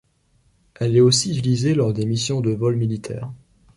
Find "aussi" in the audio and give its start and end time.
0.99-1.29